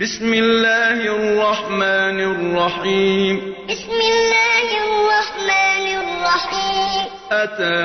[0.00, 3.54] بسم الله الرحمن الرحيم.
[3.68, 7.06] بسم الله الرحمن الرحيم.
[7.32, 7.80] أتى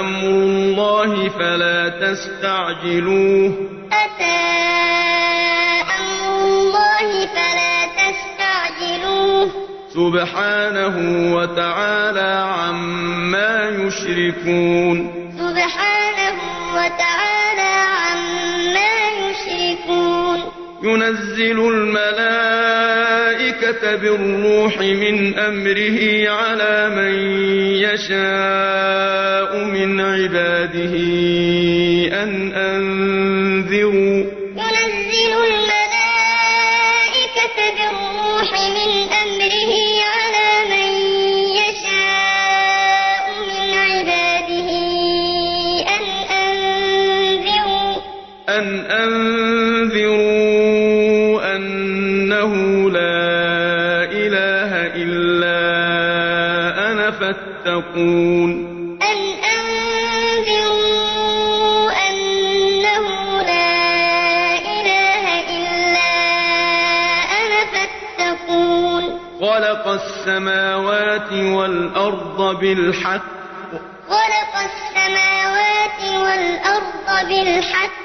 [0.00, 3.52] أمر الله فلا تستعجلوه.
[3.92, 4.40] أتى
[5.98, 9.50] أمر الله فلا تستعجلوه.
[9.94, 10.96] سبحانه
[11.36, 14.96] وتعالى عما يشركون.
[15.38, 16.38] سبحانه
[16.74, 17.29] وتعالى
[20.82, 22.80] ينزل الملائكة
[23.96, 27.14] بالروح من أمره على من
[27.76, 30.94] يشاء من عباده
[32.22, 34.39] أن أنذروا
[57.94, 58.50] فاتقون
[59.02, 59.18] أن
[59.58, 60.70] أنذروا
[62.08, 63.06] أنه
[63.42, 65.24] لا إله
[65.56, 66.12] إلا
[67.40, 69.02] أنا فاتقون.
[69.40, 73.22] خلق السماوات والأرض بالحق.
[74.08, 78.00] خلق السماوات والأرض بالحق.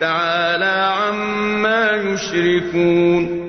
[0.00, 3.43] تعالى عما يشركون.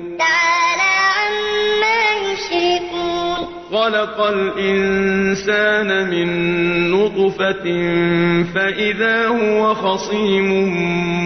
[3.86, 6.28] خلق الإنسان من
[6.90, 7.64] نطفة
[8.54, 10.50] فإذا هو خصيم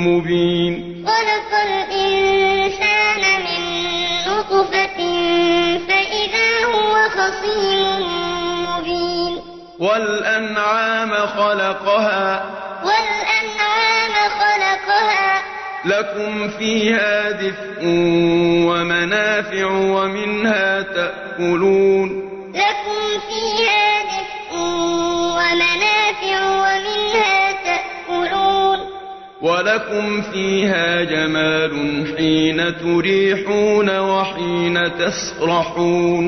[0.09, 1.05] مبين.
[1.07, 3.63] خلق الإنسان من
[4.29, 4.99] نطفة
[5.89, 8.07] فإذا هو خصيم
[8.69, 9.39] مبين.
[9.79, 12.45] والأنعام خلقها.
[12.85, 15.43] والأنعام خلقها.
[15.85, 17.85] لكم فيها دفء
[18.67, 22.30] ومنافع ومنها تأكلون.
[22.55, 24.57] لكم فيها دفء
[25.37, 28.79] ومنافع ومنها تأكلون.
[29.43, 31.75] ولكم فيها جمال
[32.17, 36.25] حين تريحون وحين تسرحون.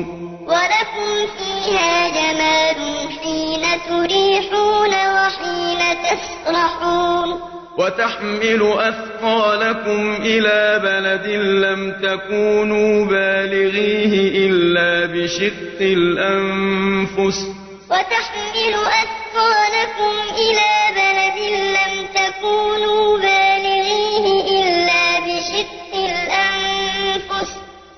[0.47, 2.79] ولكم فيها جمال
[3.23, 7.42] حين تريحون وحين تسرحون.
[7.77, 11.27] وتحمل أثقالكم إلى بلد
[11.65, 17.47] لم تكونوا بالغيه إلا بشق الأنفس.
[17.89, 24.25] وتحمل أثقالكم إلى بلد لم تكونوا بالغيه
[24.61, 27.49] إلا بشق الأنفس.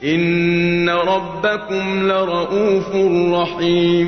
[0.04, 2.90] إن ربكم لرؤوف
[3.42, 4.08] رحيم.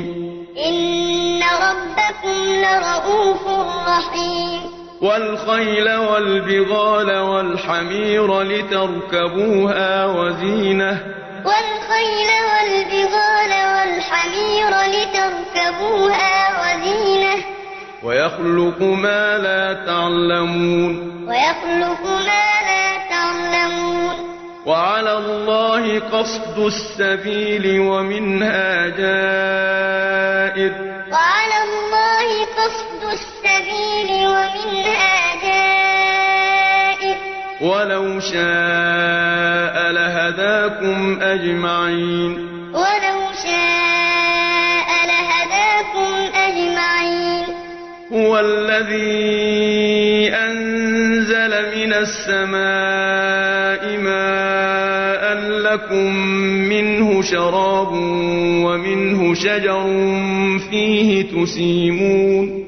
[0.66, 3.48] إن ربكم لرؤوف
[3.88, 4.77] رحيم.
[5.02, 10.98] والخيل والبغال والحمير لتركبوها وزينة.
[11.44, 17.44] والخيل والبغال والحمير لتركبوها وزينة.
[18.02, 21.24] ويخلق ما لا تعلمون.
[21.28, 24.14] ويخلق ما لا تعلمون.
[24.66, 30.72] وعلى الله قصد السبيل ومنها جائر.
[31.12, 33.27] وعلى الله قصد السبيل
[34.26, 37.16] ومنها جائر
[37.60, 42.32] ولو شاء لهداكم أجمعين.
[42.74, 47.46] ولو شاء لهداكم أجمعين.
[48.12, 49.18] هو الذي
[50.34, 56.14] أنزل من السماء ماء لكم
[56.68, 57.92] منه شراب
[58.64, 59.86] ومنه شجر
[60.70, 62.67] فيه تسيمون.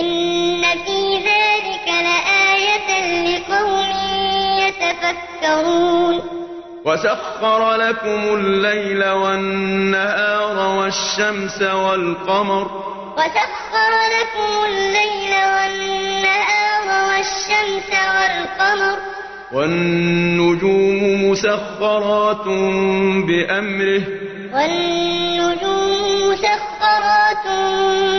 [0.00, 2.90] إن في ذلك لآية
[3.24, 3.92] لقوم
[4.58, 6.20] يتفكرون.
[6.84, 12.70] وسخر لكم الليل والنهار والشمس والقمر.
[13.16, 18.98] وسخر لكم الليل والنهار والشمس والقمر.
[19.52, 22.46] والنجوم مسخرات
[23.26, 24.02] بأمره.
[24.54, 27.46] والنجوم مسخرات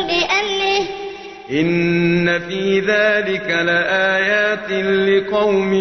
[0.08, 1.05] بأمره.
[1.52, 4.72] إن في ذلك لآيات
[5.10, 5.74] لقوم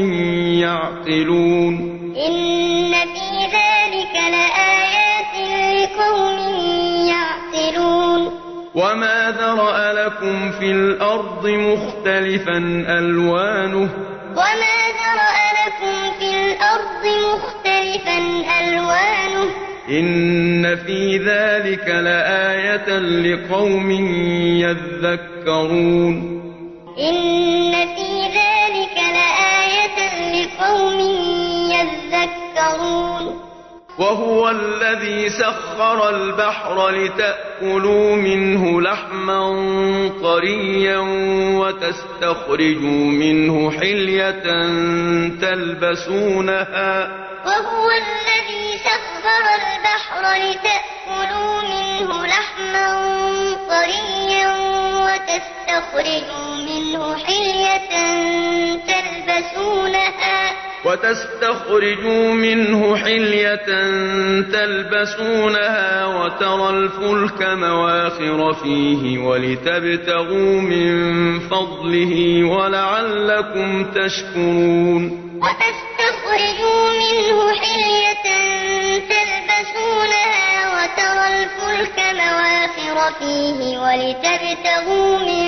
[0.61, 1.75] يعقلون
[2.27, 5.35] إن في ذلك لآيات
[5.81, 6.39] لقوم
[7.09, 8.41] يعقلون
[8.75, 12.57] وما ذرأ لكم في الأرض مختلفا
[12.89, 13.89] ألوانه
[14.31, 18.19] وما ذرأ لكم في الأرض مختلفا
[18.61, 19.51] ألوانه
[19.89, 23.91] إن في ذلك لآية لقوم
[24.61, 26.15] يذكرون
[26.99, 29.99] إن في ذلك لآية
[30.33, 31.01] لقوم
[31.71, 33.41] يذكرون
[33.99, 39.41] وهو الذي سخر البحر لتأكلوا منه لحما
[40.23, 40.99] طريا
[41.59, 44.43] وتستخرجوا منه حلية
[45.41, 47.09] تلبسونها.
[47.47, 52.87] وهو الذي سخر البحر لتأكلوا منه لحما
[53.69, 54.51] طريا
[55.05, 57.93] وتستخرجوا منه حلية
[58.77, 60.74] تلبسونها.
[60.85, 63.67] وتستخرجوا منه حلية
[64.53, 70.95] تلبسونها وترى الفلك مواخر فيه ولتبتغوا من
[71.41, 75.25] فضله ولعلكم تشكرون.
[75.43, 78.27] وتستخرجوا منه حلية
[78.99, 80.45] تلبسونها
[80.75, 85.45] وترى الفلك مواخر فيه ولتبتغوا من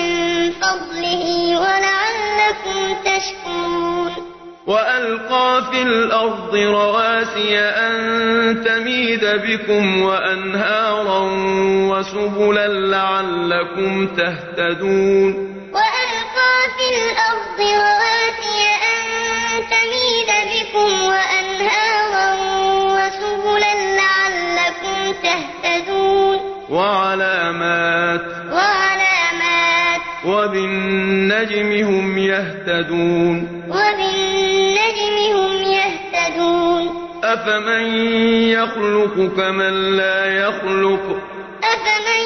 [0.51, 4.26] فضله ولعلكم تشكرون.
[4.67, 11.19] وألقى في الأرض رواسي أن تميد بكم وأنهارا
[11.91, 15.33] وسبلا لعلكم تهتدون
[15.73, 18.59] وألقى في الأرض رواسي
[18.91, 19.03] أن
[19.71, 22.33] تميد بكم وأنهارا
[22.83, 26.39] وسبلا لعلكم تهتدون
[26.69, 28.21] وعلامات
[28.51, 34.26] وعلامات وبالنجم هم يهتدون وبالنجم
[37.27, 37.85] أفمن
[38.49, 41.19] يخلق كمن لا يخلق؟
[41.63, 42.23] أفمن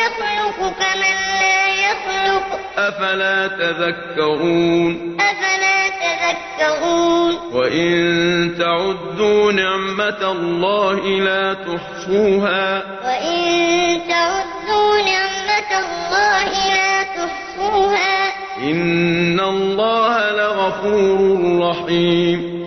[0.00, 12.82] يخلق كمن لا يخلق؟ أفلا تذكرون؟ أفلا تذكرون؟ وإن تعدوا نعمة الله لا تحصوها.
[13.04, 16.44] وإن تعدوا نعمة الله
[16.74, 18.32] لا تحصوها.
[18.62, 22.59] إن الله لغفور رحيم.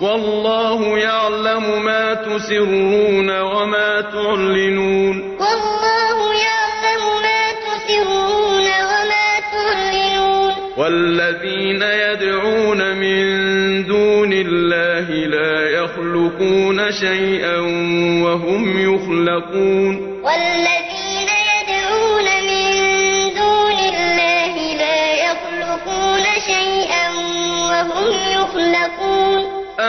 [0.00, 5.36] والله يعلم ما تسرون وما تعلنون.
[5.40, 10.52] والله يعلم ما تسرون وما تعلنون.
[10.76, 13.24] والذين يدعون من
[13.86, 17.58] دون الله لا يخلقون شيئا
[18.24, 20.03] وهم يخلقون.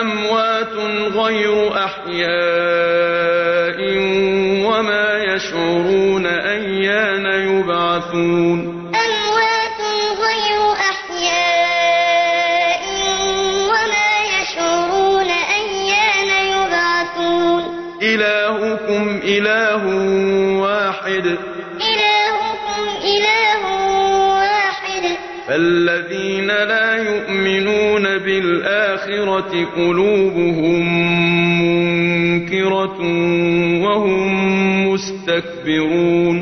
[0.02, 0.74] أموات
[1.16, 2.26] غير أحياء
[4.68, 8.75] وما يشعرون أيان يبعثون
[29.36, 30.86] بالآخرة قلوبهم
[31.62, 33.00] منكرة
[33.84, 36.35] وهم مستكبرون.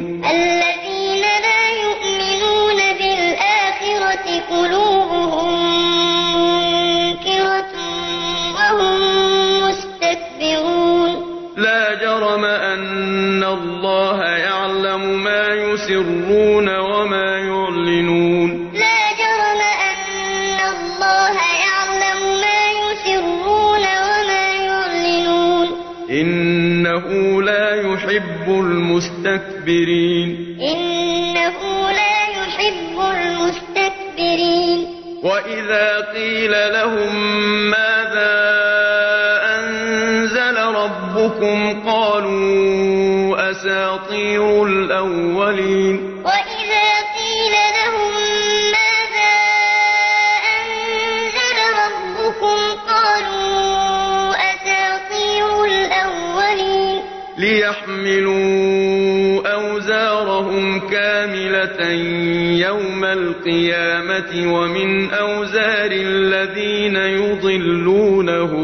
[64.35, 68.63] ومن أوزار الذين يضلونهم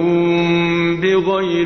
[1.01, 1.58] بغير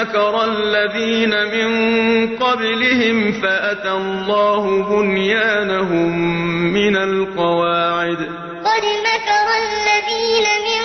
[0.00, 1.70] مكر الذين من
[2.36, 6.18] قبلهم فأتى الله بنيانهم
[6.72, 8.20] من القواعد.
[8.64, 10.82] قد مكر الذين من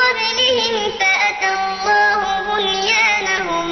[0.00, 3.66] قبلهم فأتى الله بنيانهم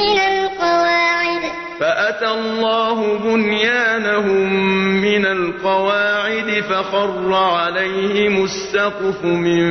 [0.00, 1.42] من القواعد.
[1.80, 4.48] فأتى الله بنيانهم
[4.84, 4.89] من
[5.32, 9.62] القواعد فخر عليهم السقف من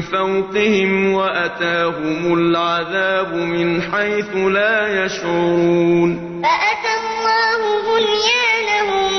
[0.00, 6.42] فوقهم وأتاهم العذاب من حيث لا يشعرون.
[6.42, 9.12] فأتى الله بنيانهم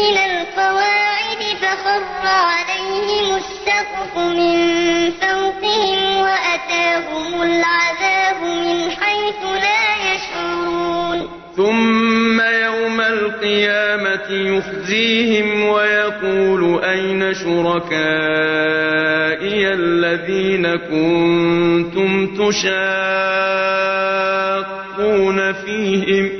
[0.00, 4.56] من القواعد فخر عليهم السقف من
[5.22, 11.18] فوقهم وأتاهم العذاب من حيث لا يشعرون.
[11.56, 11.93] ثم
[13.44, 17.94] القيامة يخزيهم ويقول أين شركائي
[19.72, 22.72] الذين كنتم تشاقون
[25.52, 26.30] فيهم؟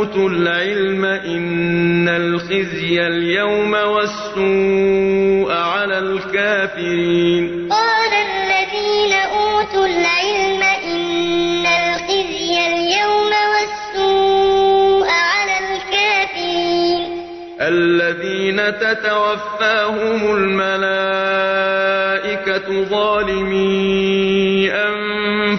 [0.00, 7.68] أوتوا العلم إن الخزي اليوم والسوء على الكافرين.
[7.68, 17.02] قال الذين أوتوا العلم إن الخزي اليوم والسوء على الكافرين.
[17.60, 21.48] الذين تتوفاهم الملائكة
[22.84, 24.70] ظالمي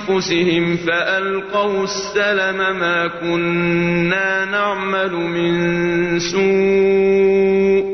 [0.10, 7.90] أنفسهم فألقوا السلم ما كنا نعمل من سوء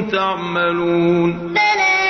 [0.00, 1.32] كنتم تعملون.
[1.32, 2.00] بلى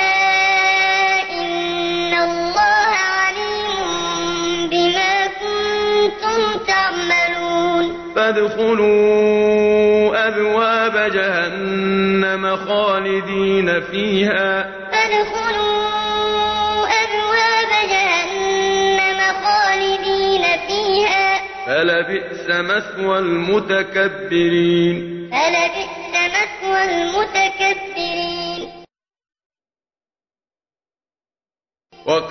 [1.31, 7.83] إن الله عليم بما كنتم تعملون.
[8.15, 14.71] فادخلوا أبواب جهنم خالدين فيها.
[14.91, 21.41] فادخلوا أبواب جهنم خالدين فيها.
[21.67, 25.20] فلبئس مثوى المتكبرين.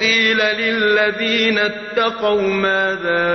[0.00, 3.26] وقيل للذين اتقوا ماذا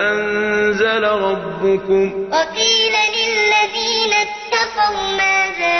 [0.00, 5.78] أنزل ربكم وقيل للذين اتقوا ماذا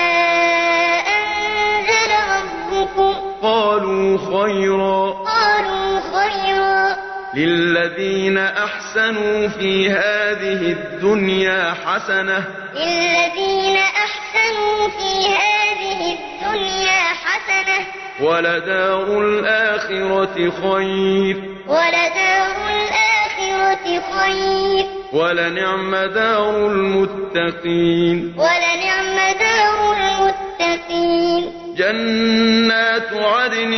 [1.16, 6.96] أنزل ربكم قالوا خيرا قالوا خيرا
[7.34, 21.36] للذين أحسنوا في هذه الدنيا حسنة للذين أحسنوا في هذه الدنيا حسنة ولدار الآخرة خير.
[21.66, 24.98] ولدار الآخرة خير.
[25.12, 33.72] ولنعم دار المتقين ولنعم دار المتقين جنات عدن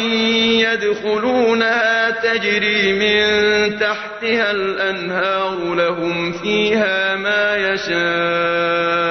[0.65, 9.11] يدخلونها تجري من تحتها الأنهار لهم فيها ما يشاءون.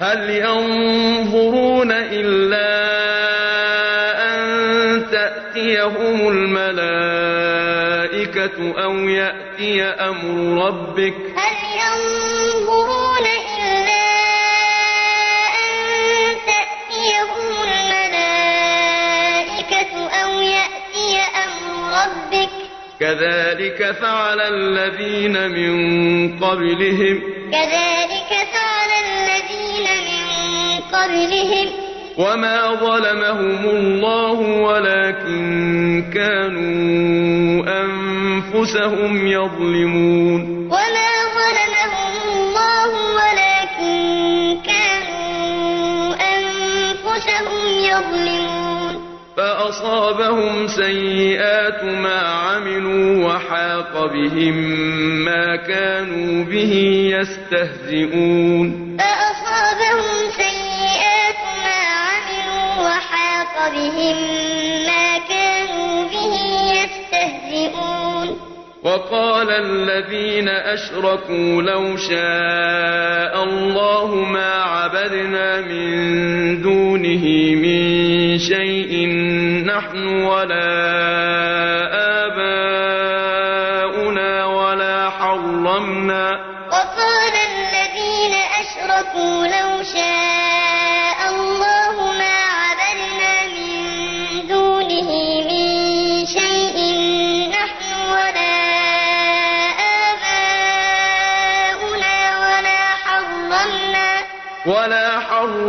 [0.00, 2.68] هل ينظرون إلا
[4.28, 4.40] أن
[5.10, 7.46] تأتيهم الملائكة
[8.84, 13.26] أو يأتي أمر ربك؟ هل ينظرون
[13.58, 14.06] إلا
[15.64, 15.74] أن
[16.46, 18.72] تأتيهم الملائكة
[20.24, 21.10] أو يأتي
[21.44, 21.72] أمر
[22.02, 22.52] ربك؟
[23.00, 25.74] كذلك فعل الذين من
[26.38, 27.16] قبلهم.
[27.52, 27.85] كذلك
[31.46, 31.86] قبلهم
[32.18, 40.66] وما ظلمهم الله ولكن كانوا أنفسهم يظلمون.
[40.66, 43.96] وما ظلمهم الله ولكن
[44.66, 48.94] كانوا أنفسهم يظلمون.
[49.36, 54.56] فأصابهم سيئات ما عملوا وحاق بهم
[55.24, 56.72] ما كانوا به
[57.12, 58.85] يستهزئون.
[63.74, 64.16] بهم
[64.86, 66.34] ما كانوا به
[66.72, 68.46] يستهزئون
[68.82, 79.08] وقال الذين أشركوا لو شاء الله ما عبدنا من دونه من شيء
[79.66, 81.05] نحن ولا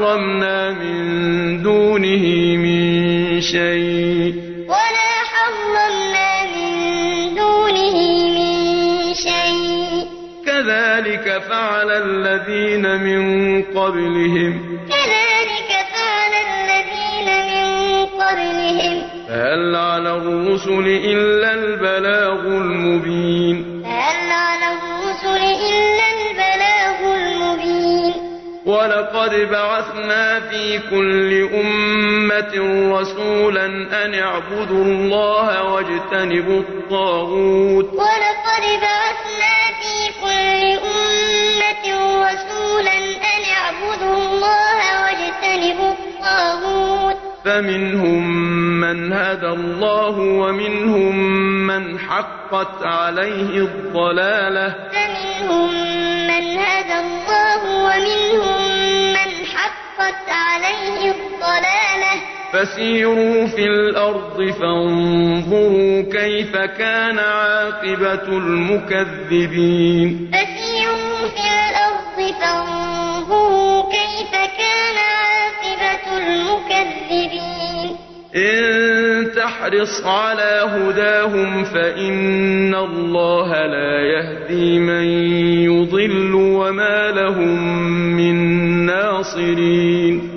[0.07, 2.23] حرمنا من دونه
[2.57, 4.33] من شيء.
[4.67, 6.71] ولا حرمنا من
[7.35, 7.97] دونه
[8.37, 10.07] من شيء.
[10.45, 13.21] كذلك فعل الذين من
[13.62, 14.79] قبلهم.
[14.89, 19.01] كذلك فعل الذين من قبلهم.
[19.27, 23.46] فهل على الرسل إلا البلاغ المبين
[28.88, 32.54] ولقد بعثنا في كل أمة
[33.00, 33.65] رسولا
[34.06, 37.86] أن اعبدوا الله واجتنبوا الطاغوت.
[37.86, 41.86] ولقد بعثنا في كل أمة
[42.26, 42.97] رسولا
[43.34, 47.17] أن اعبدوا الله واجتنبوا الطاغوت.
[47.45, 48.23] فمنهم
[48.80, 51.15] من هدى الله ومنهم
[51.67, 54.76] من حقت عليه الضلالة.
[59.97, 62.13] حقت عليه الضلالة.
[62.53, 70.31] فسيروا في الأرض فانظروا كيف كان عاقبة المكذبين.
[70.33, 77.66] فسيروا في الأرض فانظروا كيف كان عاقبة المكذبين.
[78.38, 85.04] إن تحرص على هداهم فإن الله لا يهدي من
[85.65, 87.82] يضل وما لهم
[88.17, 88.36] من
[88.86, 90.37] ناصرين.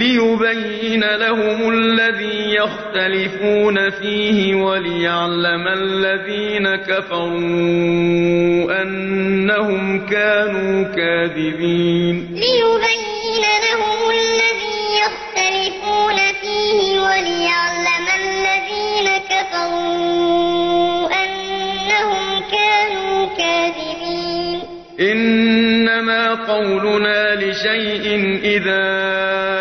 [0.00, 7.40] ليبين لهم الذي يختلفون فيه وليعلم الذين كفروا
[8.82, 12.16] أنهم كانوا كاذبين.
[12.34, 24.60] ليبين لهم الذي يختلفون فيه وليعلم الذين كفروا أنهم كانوا كاذبين.
[25.00, 28.04] إنما قولنا لشيء
[28.44, 29.59] إذا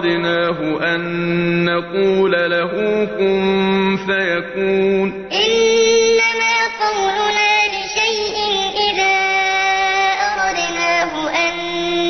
[0.00, 0.58] أردناه
[0.94, 2.72] أن نقول له
[3.18, 5.08] كن فيكون.
[5.32, 8.36] إنما قولنا لشيء
[8.88, 9.16] إذا
[10.40, 11.54] أردناه أن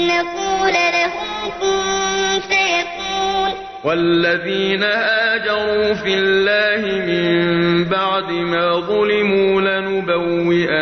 [0.07, 1.15] نقول له
[1.61, 3.51] كن فيكون.
[3.85, 10.77] والذين هاجروا في الله من بعد ما ظلموا لنبوئنهم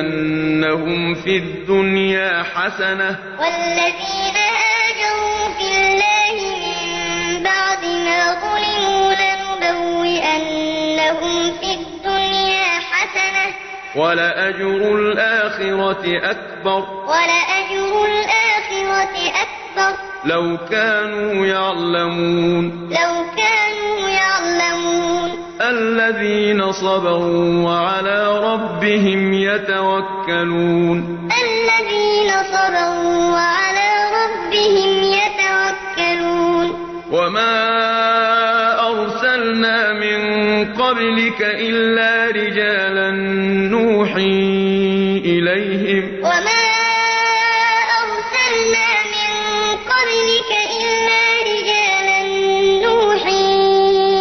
[1.14, 3.18] في الدنيا حسنة.
[13.98, 16.84] ولأجر الآخرة أكبر.
[17.06, 19.98] ولأجر الآخرة أكبر.
[20.24, 22.88] لو كانوا يعلمون.
[22.90, 25.30] لو كانوا يعلمون.
[25.60, 31.28] الذين صبروا وعلى ربهم يتوكلون.
[31.42, 36.88] الذين صبروا وعلى ربهم يتوكلون.
[37.10, 37.78] وما
[38.88, 40.18] أرسلنا من
[40.74, 43.10] قبلك إلا رجالا
[44.18, 46.04] نوحي إليهم.
[46.18, 46.64] وما
[48.02, 49.30] أرسلنا من
[49.90, 50.50] قبلك
[50.80, 52.20] إلا رجالا
[52.86, 53.44] نوحي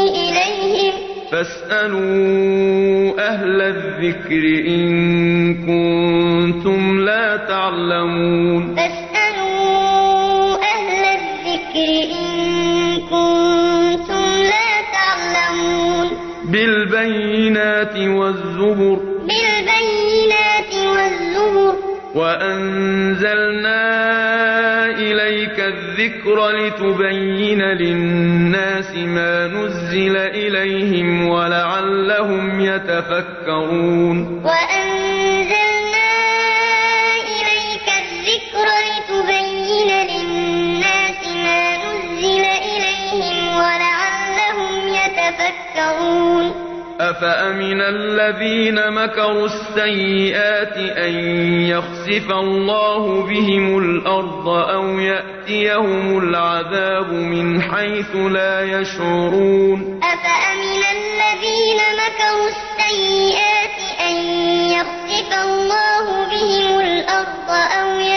[0.10, 0.93] إليهم.
[1.31, 4.86] فاسألوا أهل الذكر إن
[5.65, 8.75] كنتم لا تعلمون.
[8.75, 12.27] فاسألوا أهل الذكر إن
[13.01, 16.07] كنتم لا تعلمون.
[16.45, 19.06] بالبينات والزبر
[22.17, 23.82] وأنزلنا
[24.86, 34.17] إليك الذكر لتبين للناس ما نزل إليهم ولعلهم يتفكرون.
[34.43, 34.87] وأنزلنا
[47.17, 51.13] أفأمن الذين مكروا السيئات أن
[51.65, 63.77] يخسف الله بهم الأرض أو يأتيهم العذاب من حيث لا يشعرون؟ أفأمن الذين مكروا السيئات
[64.10, 64.15] أن
[64.71, 68.16] يخسف الله بهم الأرض أو يأتيهم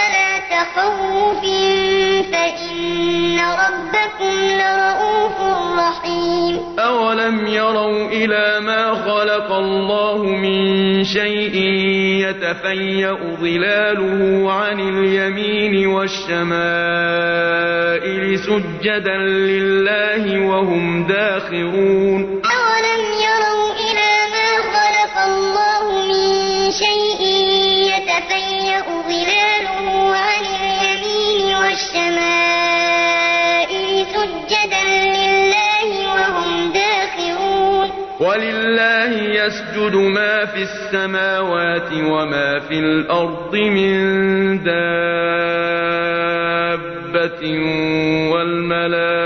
[0.61, 1.41] تخوف
[2.31, 5.37] فإن ربكم لرؤوف
[5.79, 11.55] رحيم أولم يروا إلى ما خلق الله من شيء
[12.27, 16.51] يتفيأ ظلاله عن اليمين والشمائل
[18.39, 22.41] سجدا لله وهم داخرون
[31.91, 37.87] والشمائل سجدا لله وهم داخرون.
[38.19, 39.11] ولله
[39.43, 44.81] يسجد ما في السماوات وما في الأرض من دابة
[48.31, 49.17] والملائكة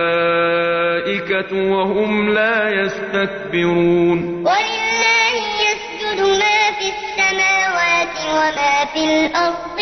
[1.72, 4.44] وهم لا يستكبرون.
[4.46, 5.34] ولله
[5.66, 9.75] يسجد ما في السماوات وما في الأرض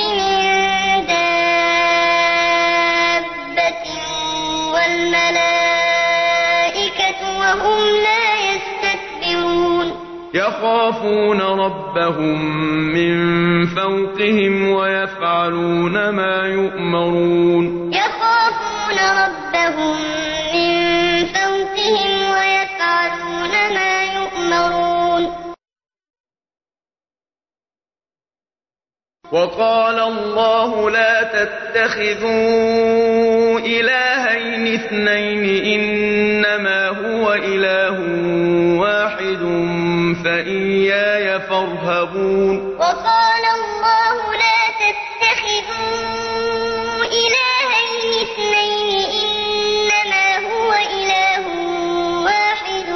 [10.33, 12.45] يخافون ربهم
[12.93, 13.15] من
[13.65, 17.93] فوقهم ويفعلون ما يؤمرون.
[17.93, 19.97] يخافون ربهم
[20.53, 25.23] من فوقهم ويفعلون ما يؤمرون.
[29.31, 32.29] وقال الله لا تتخذوا
[33.59, 38.62] إلهين اثنين إنما هو إله واحد
[40.23, 42.75] فإياي فارهبون.
[42.79, 46.03] وقال الله لا تتخذوا
[47.05, 48.89] إلهين اثنين
[49.23, 51.45] إنما هو إله
[52.25, 52.89] واحد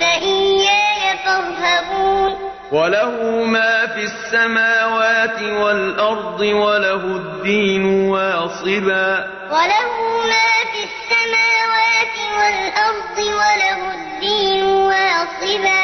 [0.00, 2.32] فإياي فارهبون.
[2.72, 9.08] وله ما في السماوات والأرض وله الدين واصبا.
[9.50, 9.90] وله
[10.32, 15.81] ما في السماوات والأرض وله الدين واصبا.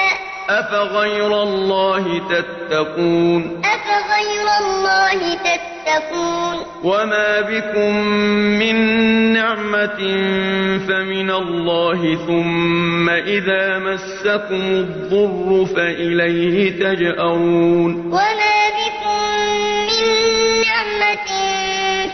[0.48, 7.94] أفغير الله تتقون؟ أفغير الله تتقون؟ وما بكم
[8.58, 8.76] من
[9.32, 10.00] نعمة
[10.88, 18.06] فمن الله ثم إذا مسكم الضر فإليه تجأرون.
[18.06, 19.20] وما بكم
[19.88, 20.04] من
[20.64, 21.30] نعمة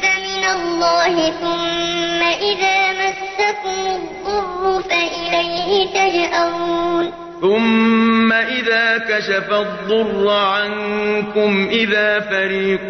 [0.03, 7.24] فمن الله ثم إذا مسكم الضر فإليه تجأرون.
[7.45, 12.89] ثم إذا كشف الضر عنكم إذا فريق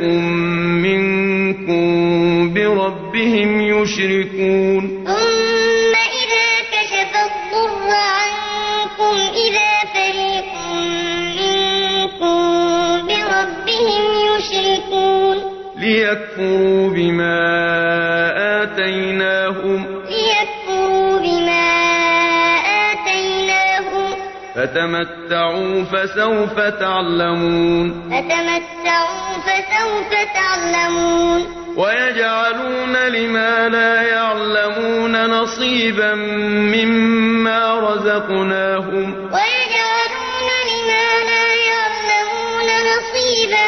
[0.87, 1.85] منكم
[2.55, 5.05] بربهم يشركون.
[5.07, 10.53] ثم إذا كشف الضر عنكم إذا فريق
[11.41, 12.39] منكم
[13.07, 15.37] بربهم يشركون.
[15.79, 17.39] ليكفروا بما
[18.63, 19.34] آتيناهم
[24.75, 28.11] فتمتعوا فسوف تعلمون.
[28.11, 31.41] فتمتعوا فسوف تعلمون.
[31.77, 36.15] ويجعلون لما لا يعلمون نصيبا
[36.75, 39.15] مما رزقناهم.
[39.15, 43.67] ويجعلون لما لا يعلمون نصيبا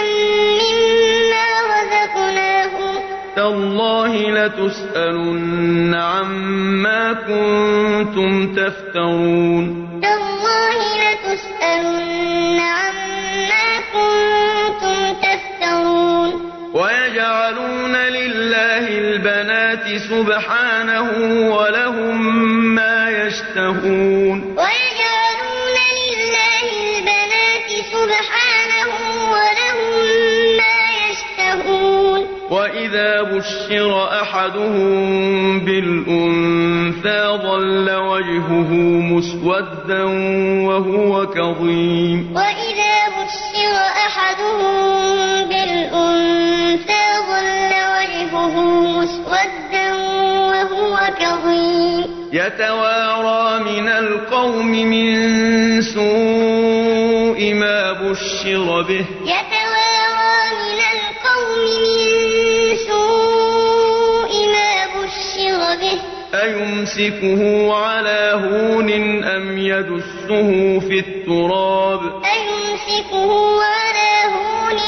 [0.63, 2.95] مما رزقناهم.
[3.37, 9.86] تالله لتسألن عما كنتم تفترون.
[19.27, 21.11] البنات سبحانه
[21.57, 22.19] ولهم
[22.75, 24.39] ما يشتهون.
[24.59, 28.93] ويجعلون لله البنات سبحانه
[29.33, 29.99] ولهم
[30.61, 32.21] ما يشتهون.
[32.51, 38.71] وإذا بشر أحدهم بالأنثى ظل وجهه
[39.11, 40.03] مسودا
[40.69, 42.33] وهو كظيم.
[42.37, 43.75] وإذا بشر
[44.07, 47.86] أحدهم بالأنثى ظل
[48.37, 48.61] وجهه
[49.01, 49.93] مسودا
[50.51, 52.29] وهو كظيم.
[52.33, 59.05] يتوارى من القوم من سوء ما بشر به.
[59.25, 65.99] يتوارى من القوم من سوء ما بشر به.
[66.35, 67.41] أيمسكه
[67.75, 68.89] على هون
[69.25, 70.49] أم يدسه
[70.81, 72.01] في التراب؟
[72.37, 73.31] أيمسكه
[73.63, 74.79] على هون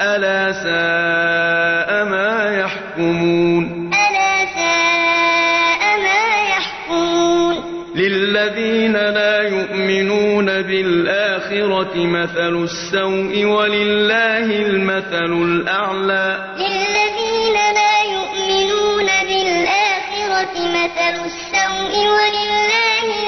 [0.00, 3.90] ألا ساء ما يحكمون.
[3.94, 7.54] ألا ساء ما يحكمون.
[7.94, 16.54] للذين لا يؤمنون بالآخرة مثل السوء ولله المثل الأعلى.
[16.56, 23.27] للذين لا يؤمنون بالآخرة مثل السوء ولله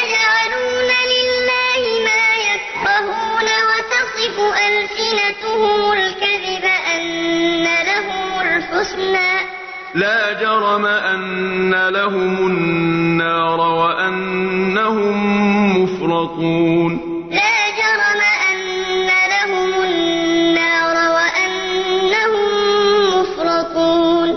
[5.11, 9.31] ألسنتهم الكذب أن لهم الحسنى.
[9.95, 15.15] لا جرم أن لهم النار وأنهم
[15.83, 16.91] مفرطون.
[17.31, 18.21] لا جرم
[18.51, 22.43] أن لهم النار وأنهم
[23.19, 24.29] مفرطون.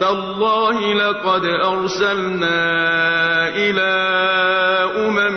[0.00, 2.58] تالله لقد أرسلنا
[3.48, 3.92] إلى
[4.96, 5.36] أمم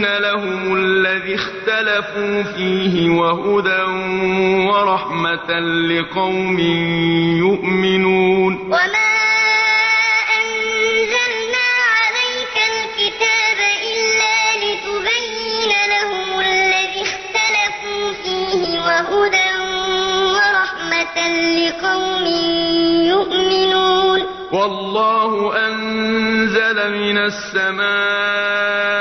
[0.00, 3.82] لتبين لهم الذي اختلفوا فيه وهدى
[4.70, 6.58] ورحمة لقوم
[7.38, 8.52] يؤمنون.
[8.54, 9.12] وما
[10.40, 11.68] أنزلنا
[12.00, 13.58] عليك الكتاب
[13.92, 19.52] إلا لتبين لهم الذي اختلفوا فيه وهدى
[20.36, 21.16] ورحمة
[21.60, 22.24] لقوم
[23.12, 24.20] يؤمنون.
[24.52, 25.32] والله
[25.68, 28.99] أنزل من السماء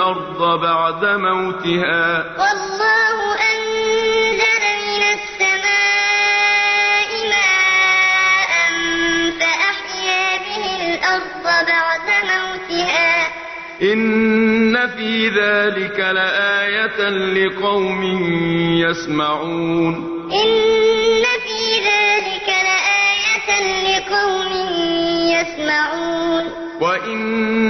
[0.00, 2.24] الأرض بعد موتها.
[2.40, 3.16] والله
[3.52, 8.52] أنزل من السماء ماء
[9.40, 13.12] فأحيا به الأرض بعد موتها.
[13.82, 18.02] إن في ذلك لآية لقوم
[18.88, 19.94] يسمعون.
[20.32, 21.60] إن في
[21.90, 23.50] ذلك لآية
[23.88, 24.52] لقوم
[25.36, 26.44] يسمعون.
[26.80, 27.69] وإن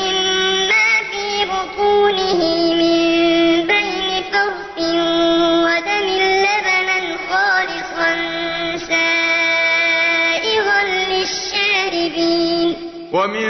[13.13, 13.49] ومن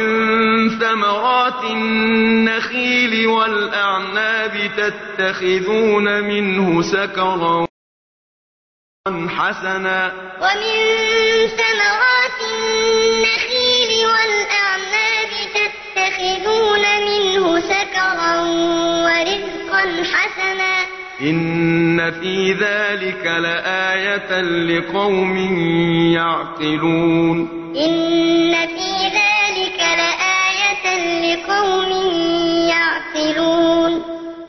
[0.80, 7.68] ثمرات النخيل والأعناب تتخذون منه سكرا
[9.38, 10.12] حسنا.
[10.42, 10.78] ومن
[11.48, 18.34] ثمرات النخيل والأعناب تتخذون منه سكرا
[19.06, 20.76] ورزقا حسنا.
[21.22, 25.38] إن في ذلك لآية لقوم
[26.14, 27.62] يعقلون.
[27.76, 28.81] إن في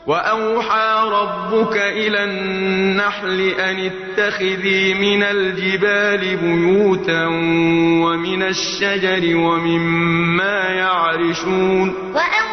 [0.07, 7.27] وأوحى ربك إلى النحل أن اتخذي من الجبال بيوتا
[8.03, 11.95] ومن الشجر ومما يعرشون.
[12.13, 12.52] وأوحى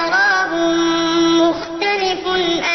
[0.00, 0.52] شراب
[1.40, 2.26] مختلف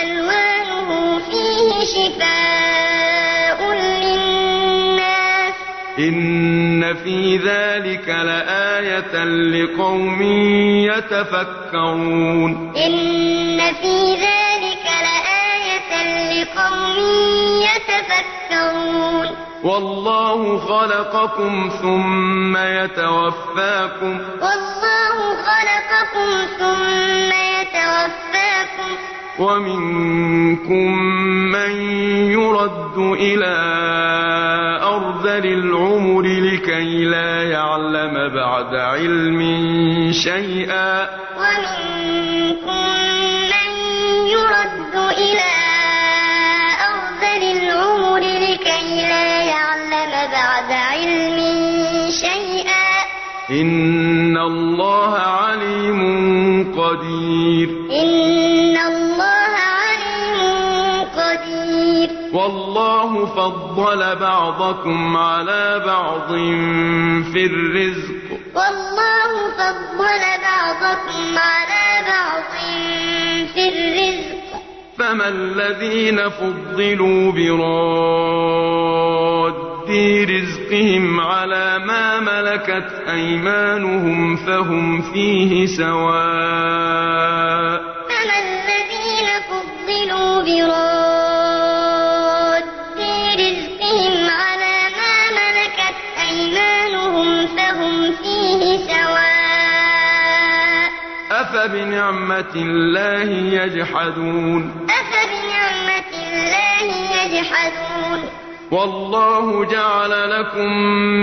[0.01, 5.53] ألوانه فيه شفاء للناس.
[5.99, 10.21] إن في ذلك لآية لقوم
[10.91, 12.73] يتفكرون.
[12.77, 15.91] إن في ذلك لآية
[16.43, 16.95] لقوم
[17.61, 19.44] يتفكرون.
[19.65, 24.19] والله خلقكم ثم يتوفاكم.
[24.41, 28.91] والله خلقكم ثم يتوفاكم.
[29.39, 30.99] ومنكم
[31.51, 31.71] من
[32.32, 33.56] يرد إلى
[34.84, 39.41] أرذل العمر لكي لا يعلم بعد علم
[40.12, 41.10] شيئا.
[41.38, 42.94] ومنكم
[54.46, 56.00] الله عليم
[56.80, 57.70] قدير.
[57.91, 60.41] إن الله عليم
[61.18, 62.10] قدير.
[62.34, 66.28] والله فضل بعضكم على بعض
[67.34, 68.14] في الرزق.
[68.56, 72.52] والله فضل بعضكم على بعض
[73.54, 74.36] في الرزق.
[74.98, 78.84] فما الذين فضلوا براد
[79.88, 87.15] في رزقهم على ما ملكت أيمانهم فهم فيه سواء
[88.09, 91.45] فما الذين فضلوا برد
[93.39, 95.97] رزقهم على ما ملكت
[96.29, 99.25] أيمانهم فهم فيه سواء
[101.31, 103.29] أفبنعمة الله
[103.63, 106.86] يجحدون أفبنعمة الله
[107.23, 107.95] يجحدون
[108.72, 110.70] والله جعل لكم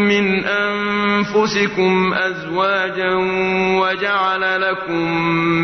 [0.09, 3.15] من أنفسكم أزواجا
[3.81, 5.09] وجعل لكم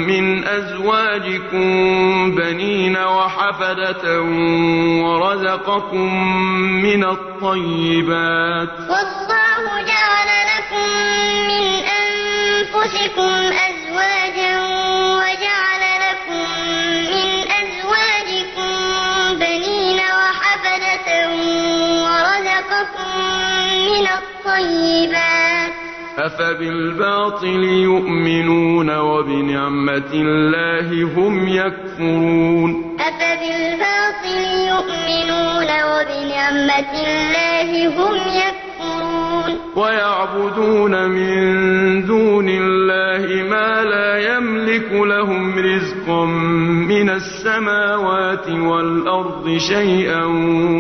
[0.07, 1.67] من أزواجكم
[2.35, 4.23] بنين وحفدة
[5.03, 6.15] ورزقكم
[6.83, 8.75] من الطيبات.
[8.91, 10.89] والله جعل لكم
[11.49, 11.65] من
[12.03, 13.33] أنفسكم
[13.69, 14.78] أزواجا
[24.49, 25.73] الطيبات
[26.19, 32.97] أفبالباطل يؤمنون وبنعمة الله هم يكفرون.
[33.01, 39.59] أفبالباطل يؤمنون وبنعمة الله هم يكفرون.
[39.77, 46.25] ويعبدون من دون الله ما لا يملك لهم رزقا
[46.89, 50.25] من السماوات والأرض شيئا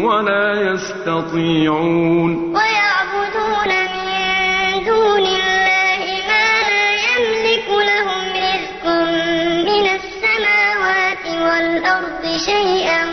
[0.04, 2.30] ولا يستطيعون.
[2.34, 3.07] ويعبدون
[12.39, 13.05] شيئا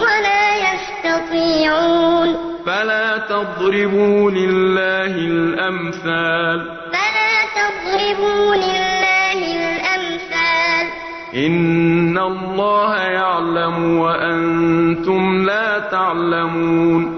[0.00, 2.36] ولا يستطيعون.
[2.66, 6.70] فلا تضربوا لله الأمثال.
[6.92, 10.86] فلا تضربوا لله الأمثال.
[11.34, 17.17] إن الله يعلم وأنتم لا تعلمون.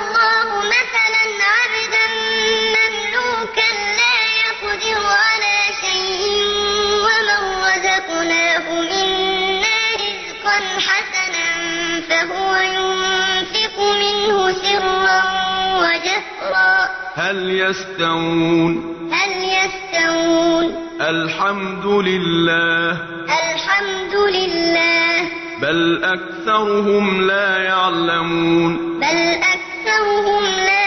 [16.41, 22.91] وجهرا هل يستوون؟ هل يستوون؟ الحمد لله.
[23.25, 25.29] الحمد لله.
[25.61, 28.99] بل أكثرهم لا يعلمون.
[28.99, 29.19] بل
[29.53, 30.80] أكثرهم لا يعلمون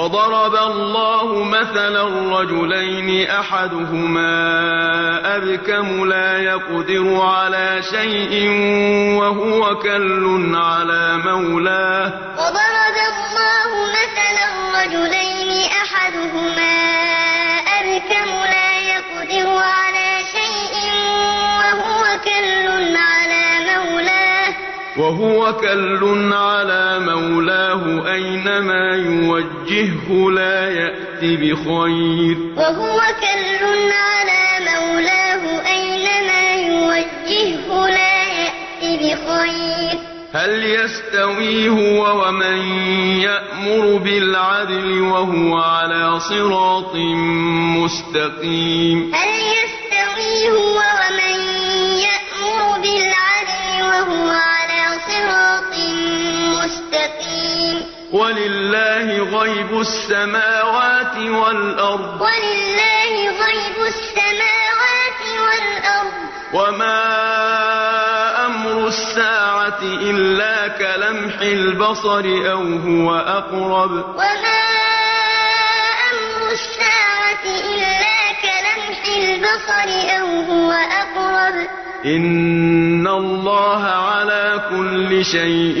[0.00, 2.04] وضرب الله مثلا
[2.40, 4.32] رجلين أحدهما
[5.36, 8.48] أبكم لا يقدر على شيء
[9.20, 12.06] وهو كل على مولاه.
[12.38, 14.48] وضرب الله مثلا
[14.82, 16.89] رجلين أحدهما
[25.00, 32.36] وهو كل على مولاه أينما يوجهه لا يأت بخير.
[32.56, 39.98] وهو كل على مولاه أينما يوجهه لا يأت بخير.
[40.32, 42.58] هل يستوي هو ومن
[43.20, 46.94] يأمر بالعدل وهو على صراط
[47.76, 49.59] مستقيم؟ هل
[58.30, 62.20] ولله غيب السماوات والأرض.
[62.20, 66.14] ولله غيب السماوات والأرض.
[66.52, 67.00] وما
[68.46, 73.92] أمر الساعة إلا كلمح البصر أو هو أقرب.
[74.14, 74.62] وما
[76.10, 81.09] أمر الساعة إلا كلمح البصر أو هو أقرب.
[82.04, 85.80] إن الله على كل شيء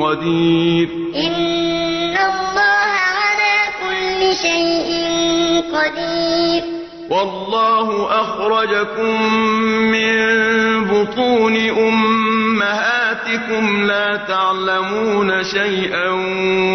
[0.00, 2.88] قدير إن الله
[3.20, 4.88] على كل شيء
[5.74, 6.62] قدير
[7.10, 9.32] والله أخرجكم
[9.92, 10.16] من
[10.84, 12.25] بطون أمهاتكم
[13.86, 16.08] لا تعلمون شيئا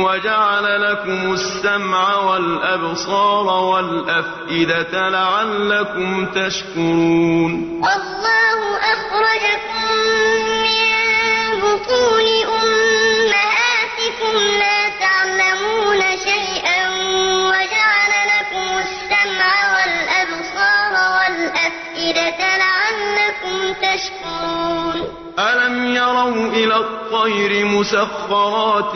[0.06, 7.82] وجعل لكم السمع والأبصار والأفئدة لعلكم تشكرون.
[7.84, 8.60] والله
[8.94, 9.88] أخرجكم
[10.64, 10.92] من
[11.62, 12.31] بطون
[25.40, 28.92] ألم يروا إلى الطير مسخرات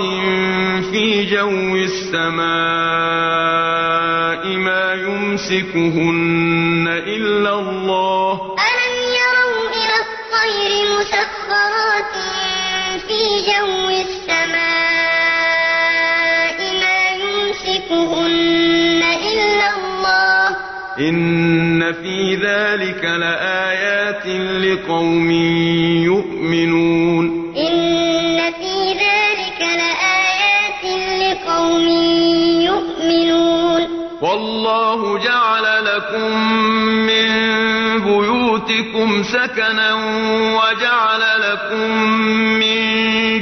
[0.92, 2.46] في جو السماء
[4.58, 9.56] ما يمسكهن إلا الله ألم يروا
[11.00, 12.14] مسخرات
[13.08, 14.58] في جو السماء
[16.82, 20.42] ما يمسكهن إلا الله
[21.00, 21.45] إن
[21.94, 24.28] في ذلك لآيات
[24.64, 25.32] لقوم
[26.06, 27.26] يؤمنون
[27.58, 30.84] إن في ذلك لآيات
[31.22, 31.88] لقوم
[32.62, 33.82] يؤمنون
[34.22, 36.32] والله جعل لكم
[37.06, 37.56] من
[38.04, 39.94] بيوتكم سكنا
[40.56, 41.22] وجعل
[41.52, 41.92] لكم
[42.60, 42.76] من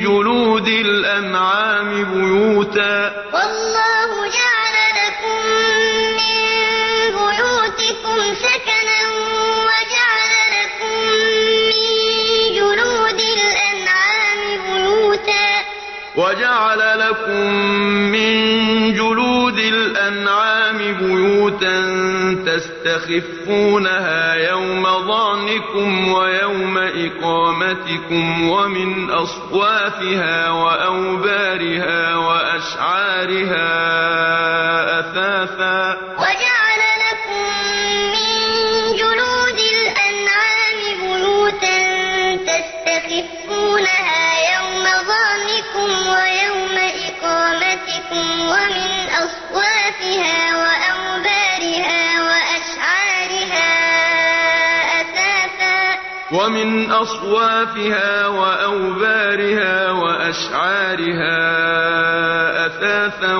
[0.01, 3.22] جلود الأنعام بيوتا
[22.45, 33.69] تستخفونها يوم ظعنكم ويوم إقامتكم ومن أصوافها وأوبارها وأشعارها
[34.99, 35.97] أثاثا
[57.03, 61.37] أصوافها وأوبارها وأشعارها
[62.65, 63.35] أثاثا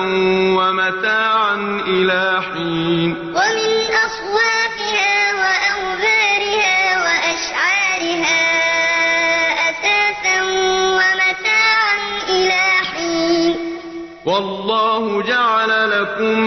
[0.58, 1.54] ومتاعا
[1.86, 3.10] إلى حين.
[3.16, 3.72] ومن
[4.06, 8.44] أصوافها وأوبارها وأشعارها
[9.70, 10.42] أثاثا
[10.98, 11.96] ومتاعا
[12.28, 12.62] إلى
[12.92, 13.54] حين.
[14.26, 16.38] والله جعل لكم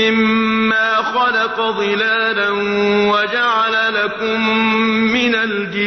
[0.00, 2.50] مما خلق ظلالا
[3.12, 4.48] وجعل لكم
[5.12, 5.34] من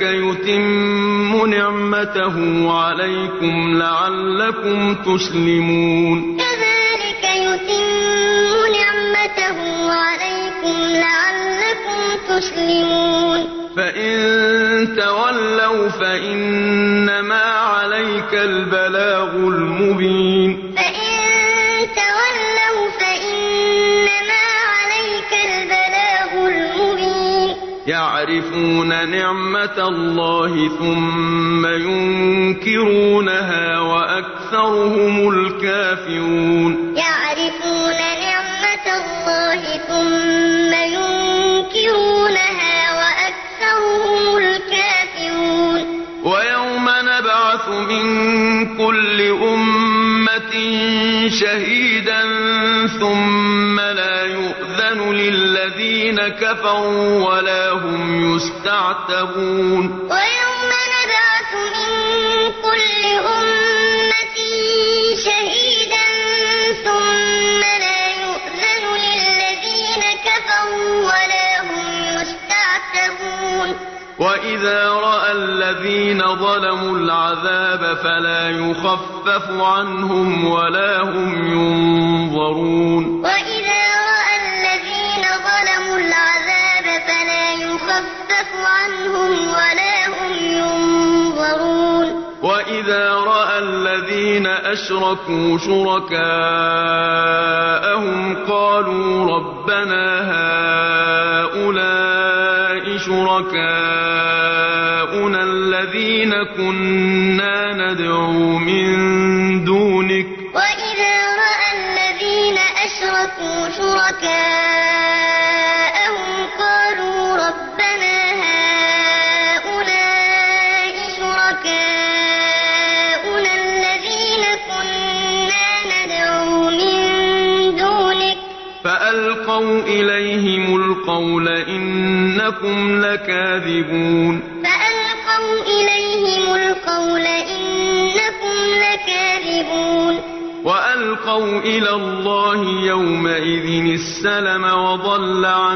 [0.00, 2.36] كذلك يتم نعمته
[2.72, 7.86] عليكم لعلكم تسلمون كذلك يتم
[8.76, 9.58] نعمته
[9.92, 13.40] عليكم لعلكم تسلمون
[13.76, 14.16] فإن
[14.96, 20.35] تولوا فإنما عليك البلاغ المبين
[28.16, 33.00] يعرفون نعمة الله ثم ينكرونها
[33.80, 36.94] وأكثرهم الكافرون.
[36.96, 45.80] يعرفون نعمة الله ثم ينكرونها وأكثرهم الكافرون.
[46.24, 48.06] ويوم نبعث من
[48.76, 50.54] كل أمة
[51.28, 52.22] شهيدا
[53.00, 53.45] ثم
[56.06, 59.84] للذين كفروا ولا هم يستعتبون.
[60.10, 61.90] ويوم نبعث من
[62.62, 64.38] كل أمة
[65.24, 66.06] شهيدا
[66.84, 71.86] ثم لا يؤذن للذين كفروا ولا هم
[72.20, 73.68] يستعتبون.
[74.18, 83.22] وإذا رأى الذين ظلموا العذاب فلا يخفف عنهم ولا هم ينظرون.
[88.46, 92.08] يخفف عنهم ولا هم ينظرون.
[92.42, 96.16] وإذا رأى الذين أشركوا شركاءهم
[98.46, 100.20] قالوا ربنا
[101.52, 103.72] هؤلاء شركاؤنا
[105.42, 110.26] الذين كنا ندعو من دونك.
[110.54, 115.35] وإذا رأى الذين أشركوا شركاءهم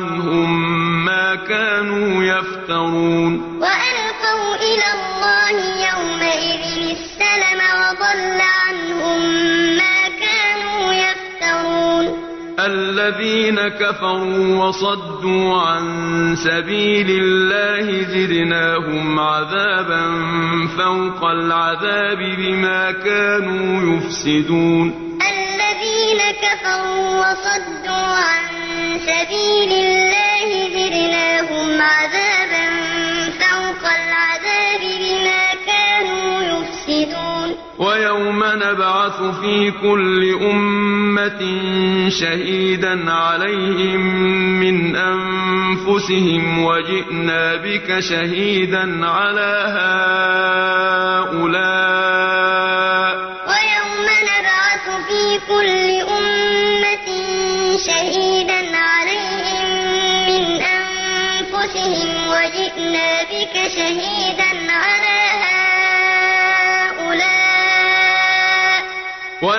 [0.00, 3.32] عنهم ما كانوا يفترون.
[3.60, 5.56] وألقوا إلى الله
[5.88, 6.64] يومئذ
[6.96, 9.20] السلم وضل عنهم
[9.76, 12.30] ما كانوا يفترون.
[12.58, 15.84] الذين كفروا وصدوا عن
[16.36, 20.02] سبيل الله زدناهم عذابا
[20.78, 24.86] فوق العذاب بما كانوا يفسدون.
[25.20, 28.46] الذين كفروا وصدوا عن
[29.06, 29.89] سبيل
[39.40, 41.40] في كل أمة
[42.08, 44.00] شهيدا عليهم
[44.60, 49.64] من أنفسهم وجئنا بك شهيدا على
[51.28, 51.79] هؤلاء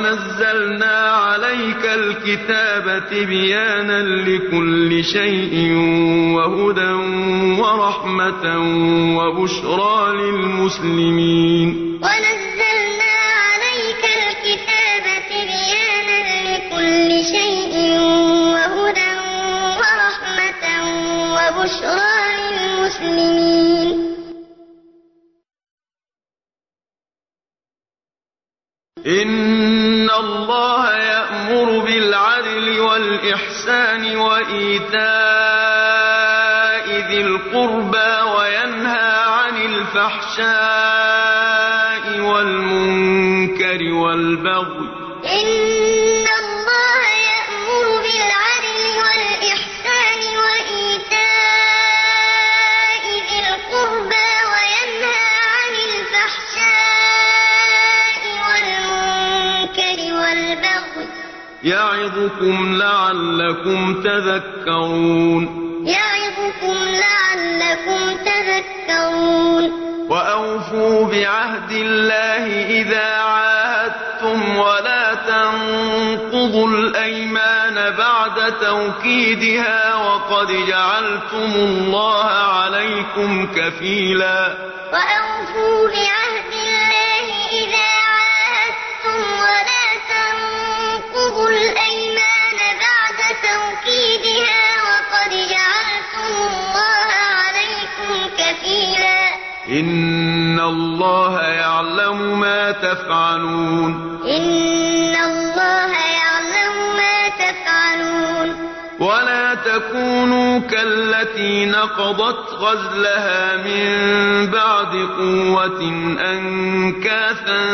[0.02, 5.74] ونزلنا عليك الكتاب تبيانا لكل شيء
[6.36, 6.92] وهدى
[7.62, 8.46] ورحمة
[9.18, 11.91] وبشرى للمسلمين.
[29.72, 35.02] إن الله يأمر بالعدل والإحسان وإيتاء
[37.08, 40.52] ذي القربى وينهى عن الفحشاء
[42.20, 45.01] والمنكر والبغي
[62.02, 65.44] يعظكم لعلكم تذكرون.
[65.86, 69.64] يعظكم لعلكم تذكرون.
[70.10, 72.46] وأوفوا بعهد الله
[72.82, 84.58] إذا عاهدتم ولا تنقضوا الأيمان بعد توكيدها وقد جعلتم الله عليكم كفيلا.
[84.94, 86.21] وأوفوا بعهد
[99.72, 104.20] إن الله يعلم ما تفعلون.
[104.26, 108.72] إن الله يعلم ما تفعلون.
[109.00, 113.92] ولا تكونوا كالتي نقضت غزلها من
[114.52, 115.82] بعد قوة
[116.32, 117.66] أنكاثا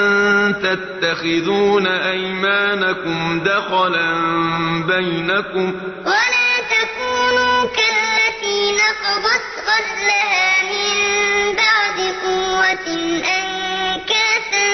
[0.52, 4.14] تتخذون أيمانكم دخلا
[4.88, 5.74] بينكم.
[6.06, 11.17] ولا تكونوا كالتي نقضت غزلها من
[13.38, 14.68] أنكاثا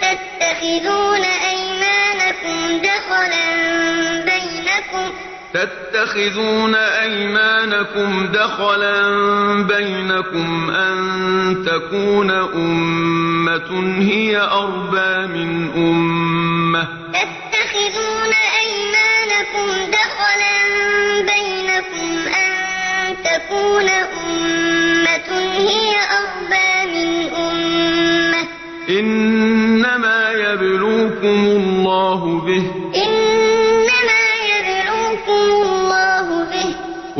[0.00, 3.46] تتخذون أيمانكم دخلا
[4.24, 5.12] بينكم.
[5.54, 8.92] تتخذون أيمانكم دخلا
[9.62, 10.96] بينكم أن
[11.66, 16.88] تكون أمة هي أربى من أمة.
[17.12, 20.56] تتخذون أيمانكم دخلا
[21.20, 24.25] بينكم أن تكون أمة
[31.26, 32.64] يبلوكم الله به.
[32.94, 34.22] إنما
[34.52, 36.70] يبلوكم الله به.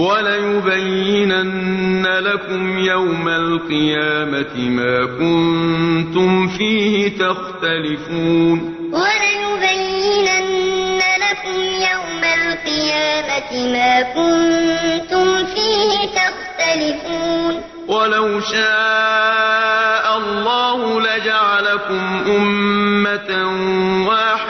[0.02, 8.74] وليبينن لكم يوم القيامة ما كنتم فيه تختلفون.
[8.92, 11.60] وليبينن لكم
[11.92, 17.62] يوم القيامة ما كنتم فيه تختلفون.
[17.88, 23.30] ولو شاء الله لجعلكم أمة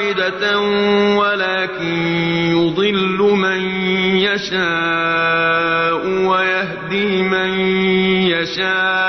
[0.06, 0.60] واحدة
[1.18, 1.96] ولكن
[2.52, 3.60] يضل من
[4.18, 7.50] يشاء ويهدي من
[8.30, 9.05] يشاء.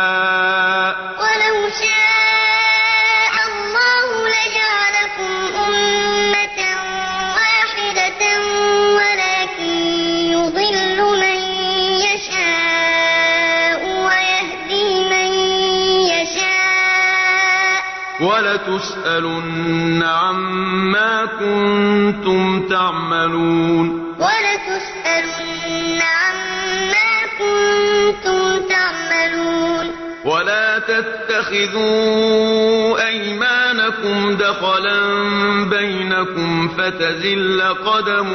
[19.07, 24.15] عما عما كنتم تعملون.
[24.19, 29.91] ولتسألن عما كنتم تعملون.
[30.25, 31.87] ولا تتخذوا
[34.07, 34.99] أيمانكم دخلا
[35.69, 38.29] بينكم فتزل قدم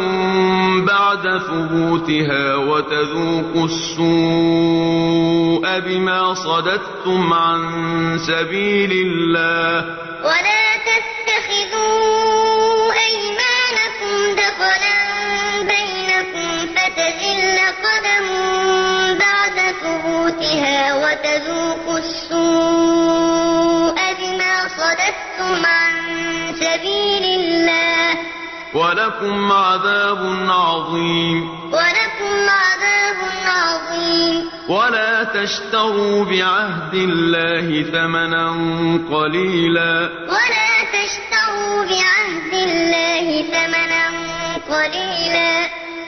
[0.84, 5.00] بعد ثبوتها وتذوقوا السوء
[5.78, 7.60] بما صددتم عن
[8.18, 9.84] سبيل الله.
[10.24, 12.12] ولا تتخذوا
[12.92, 14.98] أيمانكم دخلا
[15.72, 18.26] بينكم فتزل قدم
[19.18, 23.11] بعد ثبوتها وتذوقوا السوء
[24.76, 25.92] صددتم عن
[26.60, 28.18] سبيل الله.
[28.74, 31.50] ولكم عذاب عظيم.
[31.64, 33.16] ولكم عذاب
[33.46, 34.50] عظيم.
[34.68, 38.48] ولا تشتروا بعهد الله ثمنا
[39.16, 40.10] قليلا.
[40.28, 42.51] ولا تشتروا بعهد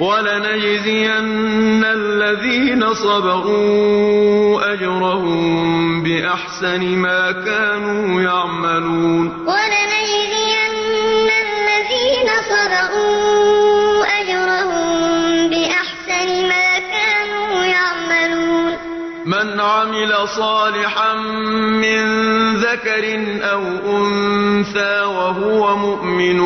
[0.00, 9.46] ولنجزين الذين صبروا أجرهم بأحسن ما كانوا يعملون.
[19.66, 21.14] عمل صالحا
[21.82, 22.04] من
[22.56, 23.04] ذكر
[23.52, 23.62] أو
[23.96, 26.40] أنثى وهو مؤمن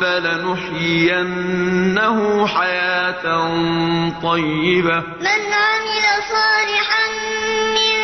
[0.00, 1.36] فلنحيينه
[2.46, 3.24] حياة
[4.22, 4.98] طيبة.
[5.00, 7.04] من عمل صالحا
[7.78, 7.96] من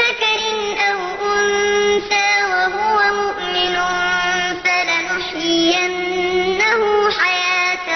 [0.00, 0.42] ذكر
[0.88, 0.98] أو
[1.32, 3.76] أنثى وهو مؤمن
[4.64, 6.02] فلنحيينه
[7.20, 7.88] حياة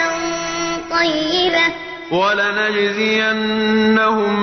[0.90, 1.66] طيبة.
[2.10, 3.52] ولنجزينهم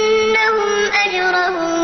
[1.05, 1.75] أجرهم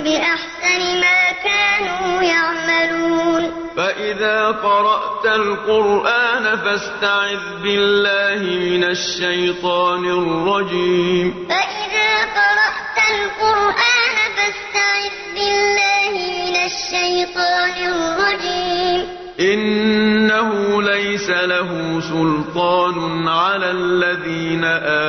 [0.00, 3.52] بأحسن ما كانوا يعملون.
[3.76, 11.46] فإذا قرأت القرآن فاستعذ بالله من الشيطان الرجيم.
[11.48, 16.12] فإذا قرأت القرآن فاستعذ بالله
[16.44, 19.21] من الشيطان الرجيم.
[19.40, 24.64] إنه ليس له سلطان على الذين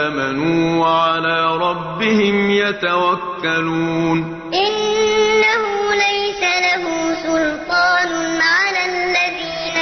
[0.06, 4.18] آمنوا وعلى ربهم يتوكلون.
[4.54, 5.64] إنه
[5.94, 6.84] ليس له
[7.24, 8.12] سلطان
[8.42, 9.78] على الذين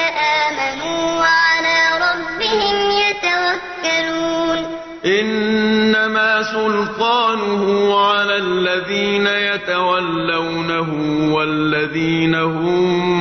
[0.46, 2.76] آمنوا وعلى ربهم
[3.06, 4.58] يتوكلون.
[5.06, 7.64] إنما سلطانه
[8.06, 10.89] على الذين يتولونه
[11.34, 13.21] والذين هم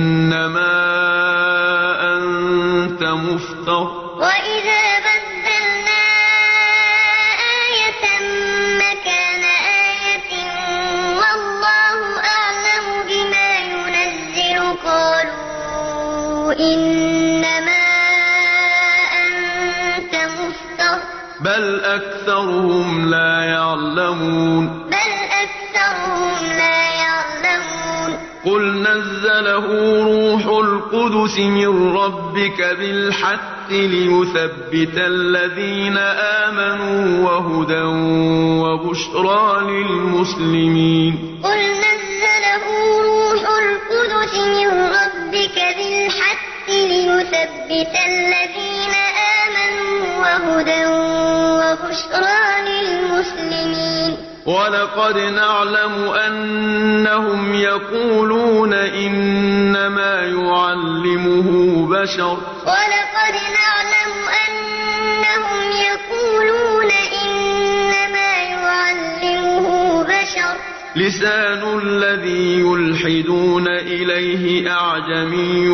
[31.39, 35.97] من ربك بالحق ليثبت الذين
[36.47, 37.81] آمنوا وهدى
[38.63, 42.63] وبشرى للمسلمين قل نزله
[43.01, 48.93] روح القدس من ربك بالحق ليثبت الذين
[49.45, 50.85] آمنوا وهدى
[51.61, 52.30] وبشرى
[54.51, 55.95] ولقد نعلم
[56.27, 61.49] أنهم يقولون إنما يعلمه
[61.87, 62.37] بشر.
[62.65, 64.13] ولقد نعلم
[64.45, 66.91] أنهم يقولون
[67.23, 69.67] إنما يعلمه
[70.03, 70.55] بشر.
[70.95, 75.69] لسان الذي يلحدون إليه أعجمي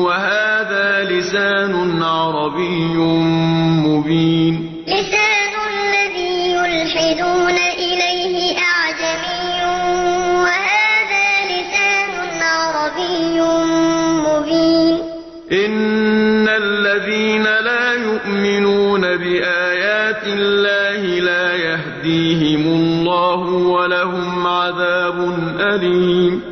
[0.00, 2.96] وهذا لسان عربي
[3.86, 4.84] مبين.
[4.86, 7.61] لسان الذي يلحدون
[15.52, 26.51] إن الذين لا يؤمنون بآيات الله لا يهديهم الله ولهم عذاب أليم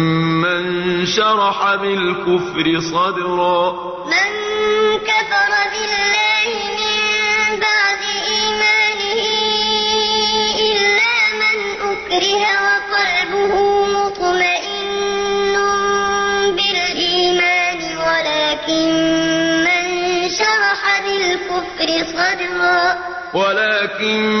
[1.15, 3.61] شرح بالكفر صدرا.
[4.05, 4.31] من
[5.09, 6.47] كفر بالله
[6.79, 8.01] من بعد
[8.31, 9.23] إيمانه
[10.67, 11.57] إلا من
[11.91, 13.55] أكره وقلبه
[13.85, 15.55] مطمئن
[16.57, 18.87] بالإيمان ولكن
[19.67, 19.85] من
[20.29, 22.81] شرح بالكفر صدرا.
[23.33, 24.40] ولكن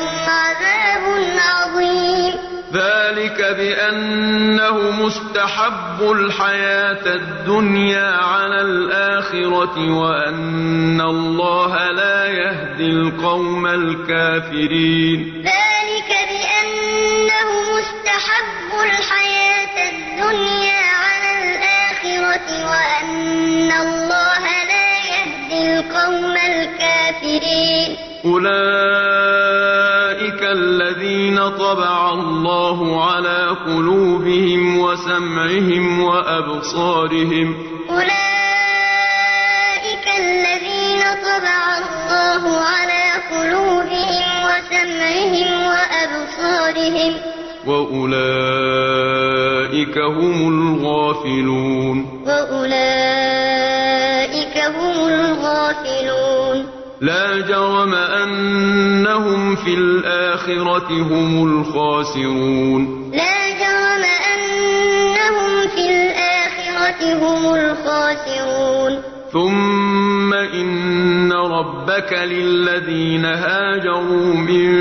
[3.51, 15.43] ذلك بأنه مستحب الحياة الدنيا على الآخرة وأن الله لا يهدي القوم الكافرين.
[15.43, 27.89] ذلك بأنه مستحب الحياة الدنيا على الآخرة وأن الله لا يهدي القوم الكافرين.
[28.25, 29.51] أولئك
[30.43, 32.79] الذين طبع الله
[33.11, 33.20] على
[33.51, 37.55] قلوبهم وسمعهم وأبصارهم.
[37.89, 38.11] أولئك
[40.19, 47.13] الذين طبع الله على قلوبهم وسمعهم وأبصارهم.
[47.67, 48.31] وأولئك
[49.97, 51.97] هم الغافلون.
[52.27, 52.71] وأولئك
[54.57, 56.65] هم الغافلون.
[57.01, 63.11] لا جرم أنهم في الآخرة هم الخاسرون.
[63.13, 63.30] لا
[67.03, 69.01] هم الخاسرون.
[69.31, 74.71] ثم إن ربك للذين هاجروا من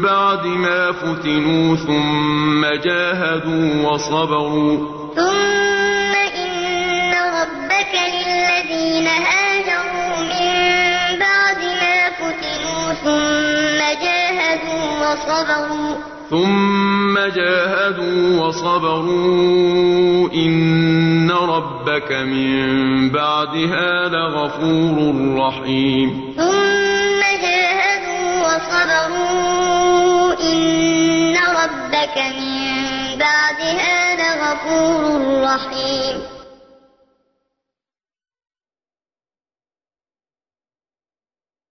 [0.00, 4.76] بعد ما فتنوا ثم جاهدوا وصبروا.
[5.16, 16.15] ثم إن ربك للذين هاجروا من بعد ما فتنوا ثم جاهدوا وصبروا.
[16.30, 24.96] ثم جاهدوا وصبروا إن ربك من بعدها لغفور
[25.38, 26.34] رحيم.
[26.36, 32.74] ثم جاهدوا وصبروا إن ربك من
[33.18, 35.02] بعدها لغفور
[35.42, 36.35] رحيم.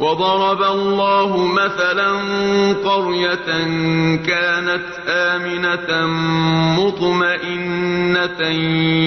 [0.00, 2.10] وضرب الله مثلا
[2.84, 3.48] قرية
[4.26, 6.06] كانت آمنة
[6.78, 8.40] مطمئنة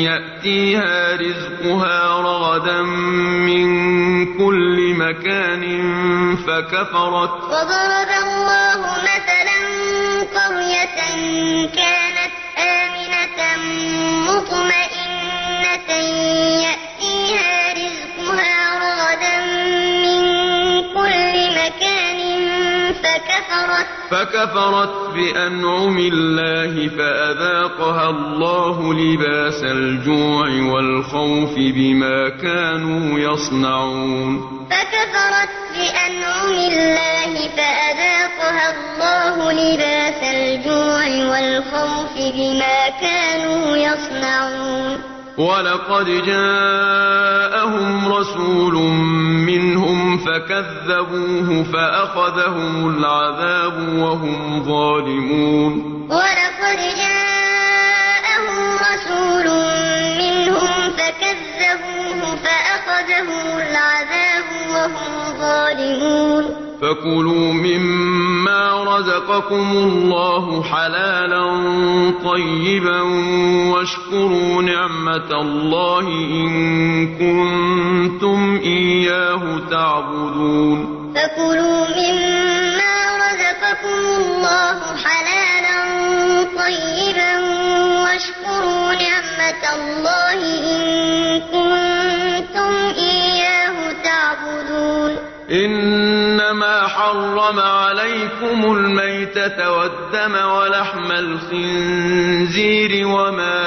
[0.04, 2.82] يأتيها رزقها رغدا
[3.48, 3.68] من
[4.38, 5.64] كل مكان
[6.36, 7.34] فكفرت.
[7.44, 8.80] وضرب الله
[9.12, 9.60] مثلا
[10.36, 11.00] قرية
[11.76, 13.40] كانت آمنة
[14.28, 14.91] مطمئنة
[23.62, 23.88] فكفرت.
[24.12, 34.42] فكفرت بأنعم الله فأذاقها الله لباس الجوع والخوف بما كانوا يصنعون.
[34.72, 44.98] فكفرت بأنعم الله فأذاقها الله لباس الجوع والخوف بما كانوا يصنعون.
[45.38, 48.76] ولقد جاءهم رسول
[50.18, 55.72] فكذبوه فأخذهم العذاب وهم ظالمون.
[56.10, 59.48] ولقد جاءهم رسول
[60.18, 66.71] منهم فكذبوه فأخذهم العذاب وهم ظالمون.
[66.82, 71.46] فكلوا مما رزقكم الله حلالا
[72.26, 73.02] طيبا
[73.72, 76.50] واشكروا نعمة الله إن
[77.18, 81.14] كنتم إياه تعبدون.
[81.16, 85.80] فكلوا مما رزقكم الله حلالا
[86.44, 87.34] طيبا
[88.04, 90.40] واشكروا نعمة الله
[90.74, 95.31] إن كنتم إياه تعبدون.
[95.52, 103.62] إنما حرم عليكم الميتة والدم ولحم الخنزير وما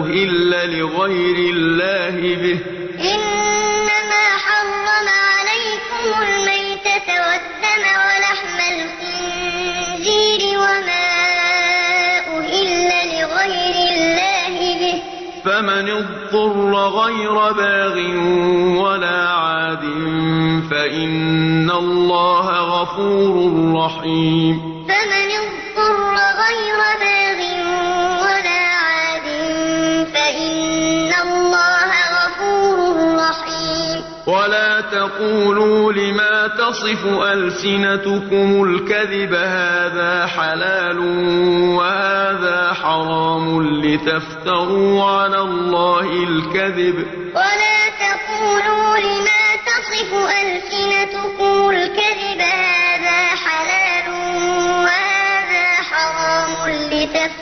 [0.00, 2.58] أهل لغير الله به.
[3.00, 10.41] إنما حرم عليكم الميتة والدم ولحم الخنزير
[15.44, 17.96] فمن اضطر غير باغ
[18.82, 19.82] ولا عاد
[20.70, 23.34] فإن الله غفور
[23.84, 24.84] رحيم.
[24.88, 27.40] فمن اضطر غير باغ
[28.22, 29.28] ولا عاد
[30.14, 32.86] فإن الله غفور
[33.18, 34.04] رحيم.
[34.26, 40.98] ولا تقولوا لما تصف ألسنتكم الكذب هذا حلال
[41.78, 46.96] وهذا حرام لتفتروا على الله الكذب.
[47.34, 50.10] ولا تقولوا لما تصف
[50.42, 54.08] ألسنتكم الكذب هذا حلال
[54.84, 57.41] وهذا حرام لتفتروا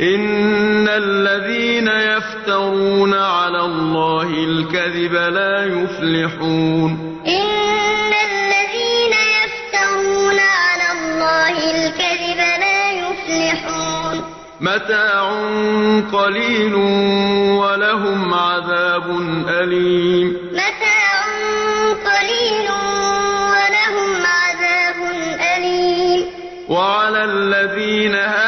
[0.00, 12.90] إن الذين يفترون على الله الكذب لا يفلحون إن الذين يفترون على الله الكذب لا
[12.92, 14.24] يفلحون
[14.60, 15.30] متاع
[16.12, 16.74] قليل
[17.54, 19.10] ولهم عذاب
[19.48, 21.08] أليم متاع
[22.06, 22.68] قليل
[23.50, 24.96] ولهم عذاب
[25.56, 26.26] أليم
[26.68, 28.47] وعلى الذين هادوا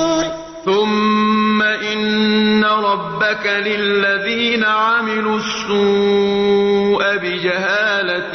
[0.65, 8.31] ثم إن ربك للذين عملوا السوء بجهالة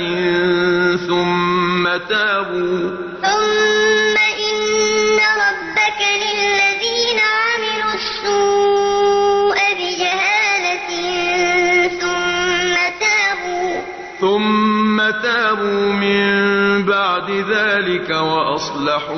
[0.97, 2.91] ثم تابوا.
[3.23, 4.17] ثم
[4.51, 7.46] إن ربك للذين عملوا
[14.87, 16.23] ثم تابوا من
[16.85, 19.17] بعد ذلك وأصلحوا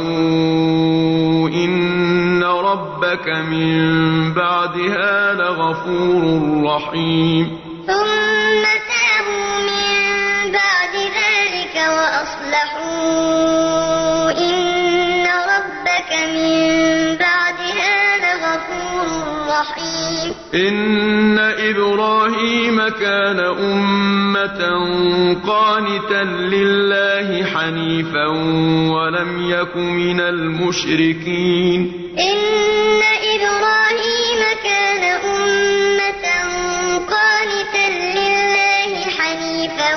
[1.49, 6.23] إن ربك من بعدها لغفور
[6.65, 7.59] رحيم.
[7.87, 8.63] ثم
[8.93, 12.91] تابوا من بعد ذلك وأصلحوا
[14.31, 16.61] إن ربك من
[17.17, 19.07] بعدها لغفور
[19.49, 20.29] رحيم.
[20.55, 24.08] إن إبراهيم كان أمة
[25.47, 28.27] قانتا لله حنيفا
[28.93, 32.39] ولم يك من المشركين إن
[33.35, 36.27] إبراهيم كان أمة
[36.99, 37.87] قانتا
[38.19, 39.95] لله حنيفا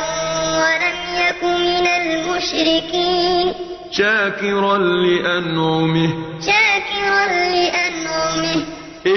[0.61, 3.53] ولم يك من المشركين
[3.91, 6.30] شاكرا لأنعمه شاكرا لأنعمه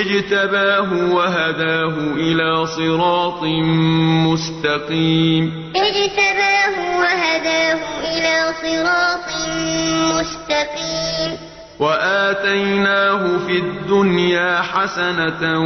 [0.04, 3.42] اجتباه وهداه إلى صراط
[4.26, 5.72] مستقيم.
[5.76, 9.28] اجتباه وهداه إلى صراط
[10.14, 11.38] مستقيم.
[11.80, 15.60] وآتيناه في الدنيا حسنة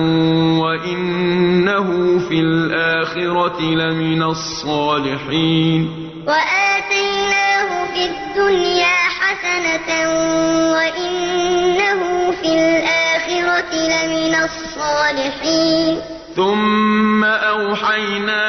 [0.62, 5.90] وإنه في الآخرة لمن الصالحين.
[6.26, 9.90] وآتيناه في الدنيا حسنة
[10.72, 13.07] وإنه في الآخرة
[13.72, 16.00] لمن الصالحين.
[16.36, 18.44] ثم أوحينا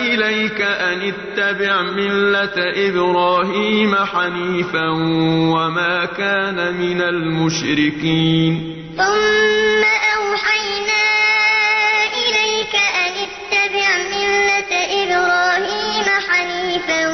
[0.00, 4.88] إليك أن اتبع ملة إبراهيم حنيفا
[5.54, 8.76] وما كان من المشركين.
[8.96, 9.82] ثم
[10.16, 11.04] أوحينا
[12.12, 17.08] إليك أن اتبع ملة إبراهيم حنيفا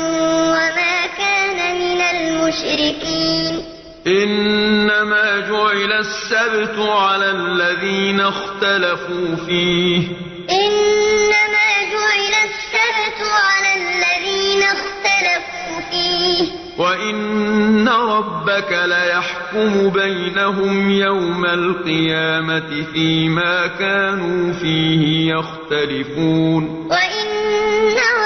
[0.55, 3.70] وما كان من المشركين.
[4.07, 10.09] إنما جعل السبت على الذين اختلفوا فيه.
[10.51, 16.47] إنما جعل السبت على الذين اختلفوا فيه.
[16.79, 26.89] وإن ربك ليحكم بينهم يوم القيامة فيما كانوا فيه يختلفون.
[26.91, 27.31] وإن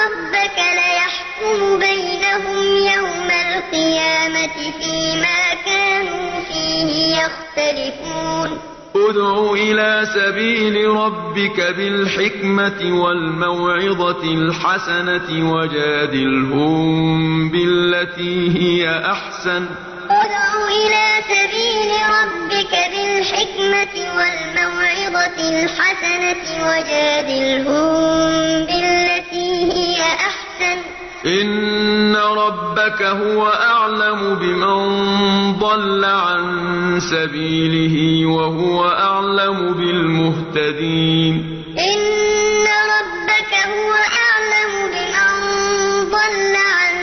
[0.01, 5.04] ربك ليحكم بينهم يوم القيامة فيما
[7.57, 8.59] يختلفون.
[8.95, 19.65] ادع إلى سبيل ربك بالحكمة والموعظة الحسنة وجادلهم بالتي هي أحسن.
[20.09, 27.95] ادع إلى سبيل ربك بالحكمة والموعظة الحسنة وجادلهم
[28.65, 30.44] بالتي هي أحسن.
[31.25, 42.65] إن ربك هو أعلم بمن ضل عن سبيله وهو أعلم بالمهتدين إن
[42.95, 43.93] ربك هو
[44.25, 45.33] أعلم بمن
[46.09, 46.93] ضل عن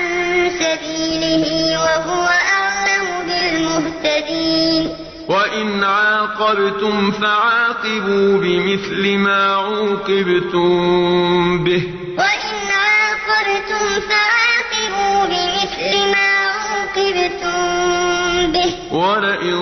[0.60, 4.96] سبيله وهو أعلم بالمهتدين
[5.28, 10.78] وإن عاقبتم فعاقبوا بمثل ما عوقبتم
[11.64, 11.82] به
[12.18, 12.62] وإن
[13.32, 17.60] عاقبتم فعاقبوا بمثل ما عوقبتم
[18.52, 18.70] به.
[18.92, 19.56] ولئن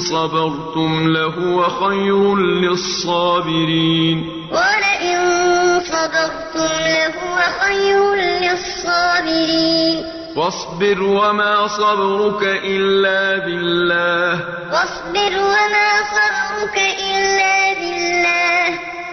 [0.00, 4.48] صبرتم لهو خير للصابرين.
[4.52, 5.18] ولئن
[5.80, 10.04] صبرتم لهو خير للصابرين.
[10.36, 14.40] واصبر وما صبرك إلا بالله.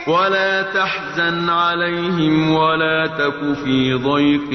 [0.10, 4.52] ولا تحزن عليهم ولا تك في ضيق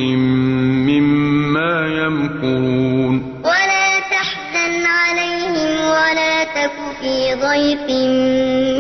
[0.89, 3.43] مما يمكرون.
[3.45, 7.89] ولا تحزن عليهم ولا تك في ضيق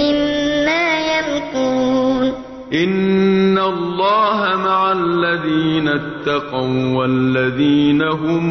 [0.00, 2.34] مما يمكرون.
[2.74, 8.44] إن الله مع الذين اتقوا والذين هم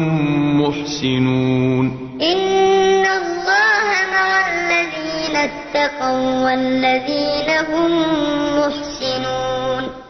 [0.62, 1.86] محسنون.
[2.22, 7.90] إن الله مع الذين الذين اتقوا والذين هم
[8.58, 10.03] محسنون